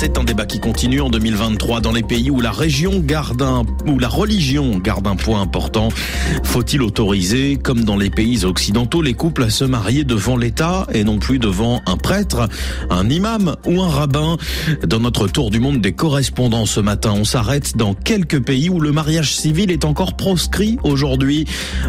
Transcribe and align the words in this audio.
C'est 0.00 0.16
un 0.16 0.24
débat 0.24 0.46
qui 0.46 0.60
continue 0.60 1.02
en 1.02 1.10
2023 1.10 1.82
dans 1.82 1.92
les 1.92 2.02
pays 2.02 2.30
où 2.30 2.40
la 2.40 2.52
région 2.52 3.00
garde 3.00 3.42
un, 3.42 3.64
où 3.86 3.98
la 3.98 4.08
religion 4.08 4.78
garde 4.78 5.06
un 5.06 5.14
point 5.14 5.42
important. 5.42 5.90
Faut-il 6.42 6.80
autoriser, 6.80 7.58
comme 7.62 7.84
dans 7.84 7.98
les 7.98 8.08
pays 8.08 8.46
occidentaux, 8.46 9.02
les 9.02 9.12
couples 9.12 9.42
à 9.42 9.50
se 9.50 9.62
marier 9.62 10.04
devant 10.04 10.38
l'État 10.38 10.86
et 10.94 11.04
non 11.04 11.18
plus 11.18 11.38
devant 11.38 11.82
un 11.84 11.98
prêtre, 11.98 12.48
un 12.88 13.10
imam 13.10 13.56
ou 13.66 13.82
un 13.82 13.90
rabbin? 13.90 14.38
Dans 14.86 15.00
notre 15.00 15.28
tour 15.28 15.50
du 15.50 15.60
monde 15.60 15.82
des 15.82 15.92
correspondants 15.92 16.64
ce 16.64 16.80
matin, 16.80 17.12
on 17.14 17.24
s'arrête 17.24 17.76
dans 17.76 17.92
quelques 17.92 18.42
pays 18.42 18.70
où 18.70 18.80
le 18.80 18.92
mariage 18.92 19.34
civil 19.34 19.70
est 19.70 19.84
encore 19.84 20.16
proscrit 20.16 20.78
aujourd'hui, 20.82 21.44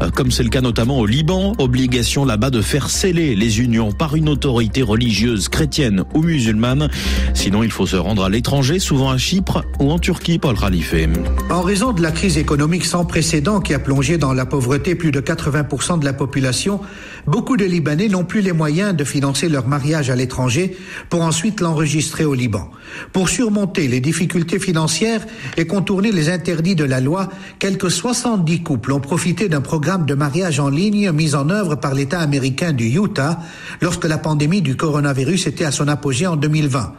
euh, 0.00 0.10
comme 0.10 0.30
c'est 0.30 0.44
le 0.44 0.50
cas 0.50 0.60
notamment 0.60 1.00
au 1.00 1.06
Liban, 1.06 1.54
obligation 1.58 2.24
là-bas 2.24 2.50
de 2.50 2.60
faire 2.60 2.88
sceller 2.88 3.34
les 3.34 3.58
unions 3.58 3.90
par 3.90 4.14
une 4.14 4.28
autorité 4.28 4.82
religieuse 4.82 5.48
chrétienne 5.48 6.04
ou 6.14 6.22
musulmane. 6.22 6.88
Sinon, 7.34 7.64
il 7.64 7.72
faut 7.72 7.84
se 7.84 7.95
rendre 7.98 8.24
à 8.24 8.28
l'étranger, 8.28 8.78
souvent 8.78 9.10
à 9.10 9.18
Chypre 9.18 9.64
ou 9.80 9.90
en 9.90 9.98
Turquie, 9.98 10.38
Paul 10.38 10.56
Ralifé. 10.56 11.08
En 11.50 11.62
raison 11.62 11.92
de 11.92 12.02
la 12.02 12.10
crise 12.10 12.38
économique 12.38 12.84
sans 12.84 13.04
précédent 13.04 13.60
qui 13.60 13.74
a 13.74 13.78
plongé 13.78 14.18
dans 14.18 14.32
la 14.32 14.46
pauvreté 14.46 14.94
plus 14.94 15.10
de 15.10 15.20
80% 15.20 15.98
de 15.98 16.04
la 16.04 16.12
population, 16.12 16.80
beaucoup 17.26 17.56
de 17.56 17.64
Libanais 17.64 18.08
n'ont 18.08 18.24
plus 18.24 18.40
les 18.40 18.52
moyens 18.52 18.94
de 18.94 19.04
financer 19.04 19.48
leur 19.48 19.66
mariage 19.68 20.10
à 20.10 20.16
l'étranger 20.16 20.76
pour 21.10 21.22
ensuite 21.22 21.60
l'enregistrer 21.60 22.24
au 22.24 22.34
Liban. 22.34 22.70
Pour 23.12 23.28
surmonter 23.28 23.88
les 23.88 24.00
difficultés 24.00 24.58
financières 24.58 25.24
et 25.56 25.66
contourner 25.66 26.12
les 26.12 26.28
interdits 26.28 26.74
de 26.74 26.84
la 26.84 27.00
loi, 27.00 27.28
quelques 27.58 27.90
70 27.90 28.62
couples 28.62 28.92
ont 28.92 29.00
profité 29.00 29.48
d'un 29.48 29.60
programme 29.60 30.06
de 30.06 30.14
mariage 30.14 30.60
en 30.60 30.68
ligne 30.68 31.10
mis 31.12 31.34
en 31.34 31.50
œuvre 31.50 31.76
par 31.76 31.94
l'État 31.94 32.20
américain 32.20 32.72
du 32.72 32.86
Utah 32.86 33.40
lorsque 33.80 34.04
la 34.04 34.18
pandémie 34.18 34.62
du 34.62 34.76
coronavirus 34.76 35.46
était 35.46 35.64
à 35.64 35.72
son 35.72 35.88
apogée 35.88 36.26
en 36.26 36.36
2020. 36.36 36.92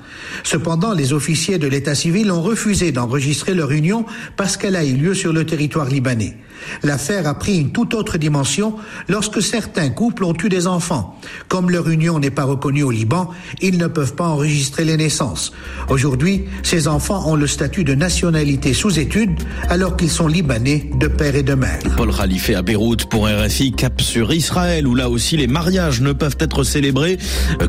Cependant, 0.44 0.87
les 0.94 1.14
officiers 1.14 1.58
de 1.58 1.68
l'état 1.68 1.96
civil 1.96 2.32
ont 2.32 2.42
refusé 2.42 2.92
d'enregistrer 2.92 3.54
leur 3.54 3.72
union 3.72 4.06
parce 4.36 4.58
qu'elle 4.58 4.76
a 4.76 4.86
eu 4.86 4.94
lieu 4.94 5.14
sur 5.14 5.34
le 5.34 5.46
territoire 5.46 5.88
libanais. 5.88 6.38
L'affaire 6.84 7.28
a 7.28 7.34
pris 7.34 7.58
une 7.58 7.72
toute 7.72 7.94
autre 7.94 8.18
dimension 8.18 8.76
lorsque 9.08 9.42
certains 9.42 9.90
couples 9.90 10.24
ont 10.24 10.36
eu 10.44 10.50
des 10.50 10.68
enfants. 10.68 11.20
Comme 11.48 11.70
leur 11.72 11.90
union 11.90 12.20
n'est 12.20 12.32
pas 12.32 12.44
reconnue 12.44 12.84
au 12.84 12.92
Liban, 12.92 13.30
ils 13.62 13.78
ne 13.78 13.88
peuvent 13.88 14.16
pas 14.16 14.28
enregistrer 14.28 14.86
les 14.86 14.98
naissances. 14.98 15.52
Aujourd'hui, 15.90 16.46
ces 16.64 16.88
enfants 16.88 17.30
ont 17.30 17.36
le 17.36 17.48
statut 17.48 17.84
de 17.84 17.96
nationalité 17.96 18.74
sous 18.74 19.00
étude 19.00 19.32
alors 19.70 19.98
qu'ils 19.98 20.10
sont 20.10 20.28
libanais 20.28 20.90
de 21.00 21.08
père 21.08 21.36
et 21.36 21.44
de 21.44 21.54
mère. 21.54 21.80
Paul 21.96 22.10
Ralifé 22.10 22.56
à 22.56 22.62
Beyrouth 22.62 23.06
pour 23.06 23.28
RFI, 23.28 23.72
cap 23.72 24.02
sur 24.02 24.34
Israël, 24.34 24.88
où 24.88 24.96
là 24.96 25.10
aussi 25.10 25.38
les 25.38 25.48
mariages 25.48 26.02
ne 26.02 26.14
peuvent 26.14 26.38
être 26.40 26.64
célébrés 26.64 27.18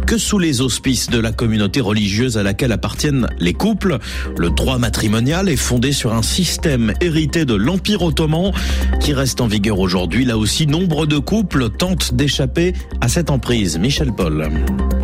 que 0.06 0.19
sous 0.19 0.39
les 0.39 0.61
auspices 0.61 1.08
de 1.11 1.19
la 1.19 1.33
communauté 1.33 1.80
religieuse 1.80 2.36
à 2.36 2.42
laquelle 2.42 2.73
appartiennent 2.73 3.28
les 3.39 3.55
couples. 3.55 3.98
Le 4.36 4.50
droit 4.50 4.78
matrimonial 4.78 5.48
est 5.48 5.56
fondé 5.56 5.92
sur 5.92 6.12
un 6.12 6.23
système 6.23 6.92
hérité 7.00 7.45
de 7.45 7.55
l'Empire 7.55 8.02
ottoman 8.02 8.52
qui 9.00 9.12
reste 9.12 9.40
en 9.40 9.46
vigueur 9.46 9.78
aujourd'hui. 9.78 10.24
Là 10.24 10.36
aussi, 10.36 10.66
nombre 10.66 11.06
de 11.06 11.18
couples 11.18 11.70
tentent 11.70 12.14
d'échapper 12.14 12.74
à 13.00 13.08
cette 13.08 13.30
emprise. 13.30 13.78
Michel 13.78 14.12
Paul. 14.12 14.48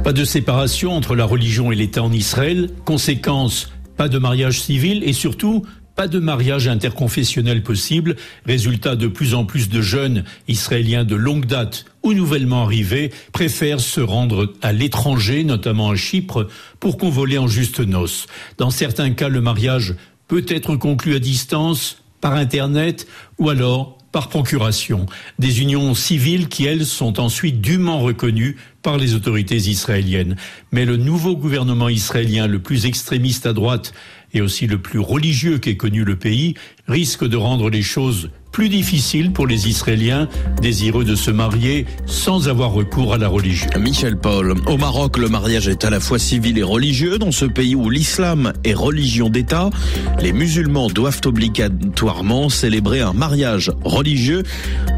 Pas 0.02 0.12
de 0.12 0.24
séparation 0.24 0.92
entre 0.92 1.14
la 1.14 1.24
religion 1.24 1.72
et 1.72 1.74
l'État 1.74 2.02
en 2.02 2.12
Israël. 2.12 2.70
Conséquence, 2.84 3.72
pas 3.96 4.08
de 4.08 4.18
mariage 4.18 4.60
civil 4.60 5.02
et 5.04 5.12
surtout 5.12 5.64
pas 5.94 6.08
de 6.08 6.18
mariage 6.18 6.66
interconfessionnel 6.66 7.62
possible, 7.62 8.16
résultat 8.46 8.96
de 8.96 9.06
plus 9.06 9.34
en 9.34 9.44
plus 9.44 9.68
de 9.68 9.80
jeunes 9.80 10.24
israéliens 10.48 11.04
de 11.04 11.14
longue 11.14 11.46
date 11.46 11.84
ou 12.02 12.12
nouvellement 12.14 12.64
arrivés 12.64 13.12
préfèrent 13.32 13.80
se 13.80 14.00
rendre 14.00 14.52
à 14.60 14.72
l'étranger, 14.72 15.44
notamment 15.44 15.90
à 15.90 15.96
Chypre, 15.96 16.48
pour 16.80 16.98
convoler 16.98 17.38
en 17.38 17.46
juste 17.46 17.80
noces. 17.80 18.26
Dans 18.58 18.70
certains 18.70 19.10
cas, 19.10 19.28
le 19.28 19.40
mariage 19.40 19.94
peut 20.26 20.44
être 20.48 20.76
conclu 20.76 21.14
à 21.14 21.18
distance, 21.18 22.03
par 22.24 22.36
Internet 22.36 23.06
ou 23.38 23.50
alors 23.50 23.98
par 24.10 24.30
procuration. 24.30 25.04
Des 25.38 25.60
unions 25.60 25.94
civiles 25.94 26.48
qui, 26.48 26.64
elles, 26.64 26.86
sont 26.86 27.20
ensuite 27.20 27.60
dûment 27.60 28.00
reconnues 28.00 28.56
par 28.84 28.98
les 28.98 29.14
autorités 29.14 29.56
israéliennes. 29.56 30.36
Mais 30.70 30.84
le 30.84 30.96
nouveau 30.96 31.36
gouvernement 31.36 31.88
israélien, 31.88 32.46
le 32.46 32.60
plus 32.60 32.86
extrémiste 32.86 33.46
à 33.46 33.52
droite 33.52 33.92
et 34.34 34.40
aussi 34.40 34.66
le 34.66 34.78
plus 34.78 35.00
religieux 35.00 35.58
qu'ait 35.58 35.76
connu 35.76 36.04
le 36.04 36.16
pays, 36.16 36.54
risque 36.86 37.26
de 37.26 37.36
rendre 37.36 37.70
les 37.70 37.82
choses 37.82 38.30
plus 38.52 38.68
difficiles 38.68 39.32
pour 39.32 39.48
les 39.48 39.68
Israéliens 39.68 40.28
désireux 40.62 41.04
de 41.04 41.16
se 41.16 41.32
marier 41.32 41.86
sans 42.06 42.48
avoir 42.48 42.70
recours 42.70 43.12
à 43.12 43.18
la 43.18 43.26
religion. 43.26 43.68
Michel 43.80 44.16
Paul, 44.16 44.54
au 44.66 44.76
Maroc, 44.76 45.18
le 45.18 45.28
mariage 45.28 45.66
est 45.66 45.84
à 45.84 45.90
la 45.90 45.98
fois 45.98 46.20
civil 46.20 46.56
et 46.58 46.62
religieux. 46.62 47.18
Dans 47.18 47.32
ce 47.32 47.46
pays 47.46 47.74
où 47.74 47.90
l'islam 47.90 48.52
est 48.62 48.74
religion 48.74 49.28
d'État, 49.28 49.70
les 50.20 50.32
musulmans 50.32 50.88
doivent 50.88 51.20
obligatoirement 51.24 52.48
célébrer 52.48 53.00
un 53.00 53.12
mariage 53.12 53.72
religieux 53.82 54.44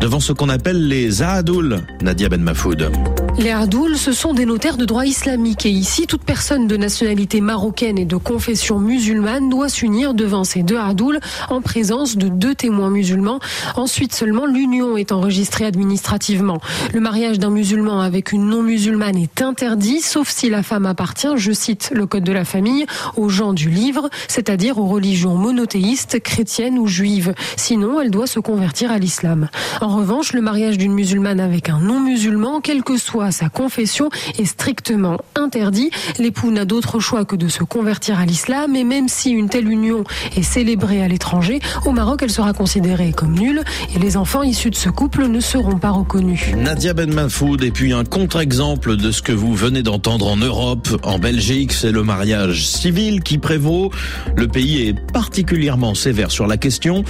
devant 0.03 0.21
ce 0.21 0.33
qu'on 0.33 0.51
appelle 0.51 0.89
les 0.89 1.23
Ahadoul, 1.23 1.81
Nadia 2.03 2.29
Ben 2.29 2.43
Mafoud. 2.43 2.91
Les 3.39 3.51
Hardoul, 3.51 3.99
ce 3.99 4.13
sont 4.13 4.33
des 4.33 4.47
notaires 4.47 4.79
de 4.79 4.87
droit 4.87 5.05
islamique 5.05 5.67
et 5.67 5.71
ici, 5.71 6.07
toute 6.07 6.25
personne 6.25 6.67
de 6.67 6.77
nationalité 6.79 7.43
marocaine 7.43 7.99
et 7.99 8.07
de 8.07 8.17
confession 8.17 8.79
musulmane 8.79 9.51
doit 9.51 9.69
s'unir 9.69 10.15
devant 10.15 10.43
ces 10.43 10.63
deux 10.63 10.79
Hardoul 10.79 11.21
en 11.51 11.61
présence 11.61 12.17
de 12.17 12.29
deux 12.29 12.55
témoins 12.55 12.89
musulmans. 12.89 13.39
Ensuite 13.77 14.15
seulement, 14.15 14.47
l'union 14.47 14.97
est 14.97 15.13
enregistrée 15.13 15.67
administrativement. 15.67 16.61
Le 16.95 17.01
mariage 17.01 17.39
d'un 17.39 17.51
musulman 17.51 18.01
avec 18.01 18.33
une 18.33 18.49
non-musulmane 18.49 19.19
est 19.19 19.43
interdit, 19.43 20.01
sauf 20.01 20.31
si 20.31 20.49
la 20.49 20.63
femme 20.63 20.87
appartient, 20.87 21.37
je 21.37 21.53
cite 21.53 21.91
le 21.93 22.07
code 22.07 22.25
de 22.25 22.33
la 22.33 22.47
famille, 22.47 22.87
aux 23.19 23.29
gens 23.29 23.53
du 23.53 23.69
livre, 23.69 24.09
c'est-à-dire 24.29 24.79
aux 24.79 24.87
religions 24.87 25.35
monothéistes, 25.35 26.21
chrétiennes 26.21 26.79
ou 26.79 26.87
juives. 26.87 27.35
Sinon, 27.57 28.01
elle 28.01 28.11
doit 28.11 28.27
se 28.27 28.41
convertir 28.41 28.91
à 28.91 28.99
l'islam. 28.99 29.51
En 29.83 29.95
revanche, 29.95 30.33
le 30.33 30.41
mariage 30.41 30.79
d'une 30.79 30.95
musulmane 30.95 31.39
avec 31.39 31.69
un 31.69 31.81
non-musulman, 31.81 32.63
quel 32.63 32.83
que 32.83 32.97
soit 32.97 33.26
sa 33.31 33.49
confession 33.49 34.09
est 34.39 34.45
strictement 34.45 35.19
interdit. 35.35 35.91
L'époux 36.19 36.51
n'a 36.51 36.65
d'autre 36.65 37.01
choix 37.01 37.25
que 37.25 37.37
de 37.37 37.49
se 37.49 37.65
convertir 37.65 38.19
à 38.19 38.27
l'islam 38.27 38.77
et 38.77 38.85
même 38.85 39.09
si 39.09 39.31
une 39.31 39.49
telle 39.49 39.69
union 39.69 40.05
est 40.37 40.43
célébrée 40.43 41.03
à 41.03 41.09
l'étranger, 41.09 41.61
au 41.85 41.93
Maroc, 41.93 42.21
elle 42.23 42.31
sera 42.31 42.53
considérée 42.53 43.13
comme 43.13 43.33
nulle 43.33 43.63
et 43.95 43.99
les 43.99 44.17
enfants 44.17 44.43
issus 44.43 44.71
de 44.71 44.77
ce 44.77 44.89
couple 44.89 45.27
ne 45.27 45.41
seront 45.41 45.79
pas 45.79 45.91
reconnus. 45.91 46.55
Nadia 46.57 46.95
Ben 46.95 47.13
Mafoud 47.13 47.63
et 47.63 47.71
puis 47.71 47.93
un 47.93 48.05
contre-exemple 48.05 48.97
de 48.97 49.11
ce 49.11 49.23
que 49.23 49.33
vous 49.33 49.55
venez 49.55 49.83
d'entendre 49.83 50.27
en 50.27 50.37
Europe. 50.37 50.89
En 51.03 51.19
Belgique, 51.19 51.73
c'est 51.73 51.93
le 51.93 52.03
mariage 52.03 52.67
civil 52.67 53.23
qui 53.23 53.39
prévaut. 53.39 53.91
Le 54.37 54.49
pays 54.49 54.89
est 54.89 54.95
particulièrement 55.13 55.95
sévère 55.95 56.31
sur 56.31 56.47
la 56.47 56.57
question. 56.57 57.05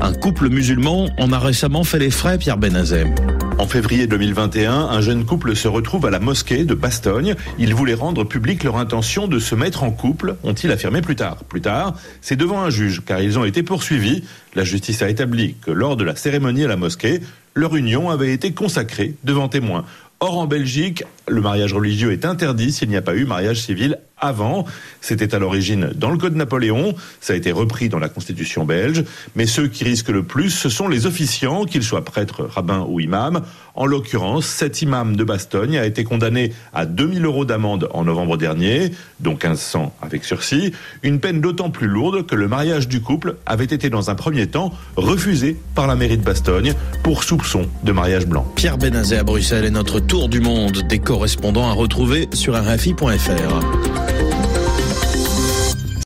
Un 0.00 0.12
couple 0.12 0.48
musulman 0.48 1.08
en 1.18 1.32
a 1.32 1.38
récemment 1.38 1.84
fait 1.84 1.98
les 1.98 2.10
frais, 2.10 2.38
Pierre 2.38 2.58
Benazem. 2.58 3.14
En 3.62 3.68
février 3.68 4.08
2021, 4.08 4.72
un 4.72 5.00
jeune 5.00 5.24
couple 5.24 5.54
se 5.54 5.68
retrouve 5.68 6.04
à 6.06 6.10
la 6.10 6.18
mosquée 6.18 6.64
de 6.64 6.74
Bastogne. 6.74 7.36
Ils 7.60 7.76
voulaient 7.76 7.94
rendre 7.94 8.24
publique 8.24 8.64
leur 8.64 8.76
intention 8.76 9.28
de 9.28 9.38
se 9.38 9.54
mettre 9.54 9.84
en 9.84 9.92
couple, 9.92 10.34
ont-ils 10.42 10.72
affirmé 10.72 11.00
plus 11.00 11.14
tard. 11.14 11.44
Plus 11.44 11.60
tard, 11.60 11.94
c'est 12.22 12.34
devant 12.34 12.60
un 12.60 12.70
juge, 12.70 13.02
car 13.06 13.20
ils 13.20 13.38
ont 13.38 13.44
été 13.44 13.62
poursuivis. 13.62 14.24
La 14.56 14.64
justice 14.64 15.00
a 15.02 15.08
établi 15.08 15.54
que 15.64 15.70
lors 15.70 15.96
de 15.96 16.02
la 16.02 16.16
cérémonie 16.16 16.64
à 16.64 16.68
la 16.68 16.76
mosquée, 16.76 17.20
leur 17.54 17.76
union 17.76 18.10
avait 18.10 18.32
été 18.32 18.50
consacrée 18.50 19.14
devant 19.22 19.48
témoins. 19.48 19.84
Or, 20.18 20.38
en 20.38 20.46
Belgique, 20.46 21.04
le 21.28 21.40
mariage 21.40 21.72
religieux 21.72 22.10
est 22.10 22.24
interdit 22.24 22.72
s'il 22.72 22.88
n'y 22.88 22.96
a 22.96 23.02
pas 23.02 23.14
eu 23.14 23.26
mariage 23.26 23.60
civil 23.60 23.98
avant. 24.22 24.64
C'était 25.00 25.34
à 25.34 25.38
l'origine 25.38 25.90
dans 25.94 26.10
le 26.10 26.16
Code 26.16 26.36
Napoléon, 26.36 26.94
ça 27.20 27.34
a 27.34 27.36
été 27.36 27.52
repris 27.52 27.88
dans 27.88 27.98
la 27.98 28.08
Constitution 28.08 28.64
belge, 28.64 29.04
mais 29.34 29.46
ceux 29.46 29.68
qui 29.68 29.84
risquent 29.84 30.08
le 30.08 30.22
plus, 30.22 30.50
ce 30.50 30.68
sont 30.68 30.88
les 30.88 31.06
officiants, 31.06 31.64
qu'ils 31.64 31.82
soient 31.82 32.04
prêtres, 32.04 32.44
rabbins 32.44 32.86
ou 32.88 33.00
imams. 33.00 33.42
En 33.74 33.86
l'occurrence, 33.86 34.46
cet 34.46 34.80
imam 34.82 35.16
de 35.16 35.24
Bastogne 35.24 35.76
a 35.76 35.86
été 35.86 36.04
condamné 36.04 36.52
à 36.72 36.86
2000 36.86 37.24
euros 37.24 37.44
d'amende 37.44 37.88
en 37.92 38.04
novembre 38.04 38.36
dernier, 38.36 38.92
dont 39.20 39.32
1500 39.32 39.94
avec 40.00 40.24
sursis, 40.24 40.72
une 41.02 41.20
peine 41.20 41.40
d'autant 41.40 41.70
plus 41.70 41.88
lourde 41.88 42.26
que 42.26 42.36
le 42.36 42.48
mariage 42.48 42.86
du 42.86 43.00
couple 43.00 43.36
avait 43.46 43.64
été 43.64 43.90
dans 43.90 44.10
un 44.10 44.14
premier 44.14 44.46
temps 44.46 44.72
refusé 44.96 45.56
par 45.74 45.86
la 45.86 45.96
mairie 45.96 46.18
de 46.18 46.22
Bastogne 46.22 46.74
pour 47.02 47.24
soupçon 47.24 47.66
de 47.82 47.92
mariage 47.92 48.26
blanc. 48.26 48.46
Pierre 48.54 48.78
Benazet 48.78 49.18
à 49.18 49.24
Bruxelles 49.24 49.64
est 49.64 49.70
notre 49.70 50.00
tour 50.00 50.28
du 50.28 50.40
monde 50.40 50.82
des 50.88 50.98
correspondants 50.98 51.68
à 51.68 51.72
retrouver 51.72 52.28
sur 52.32 52.54
rfi.fr. 52.54 54.11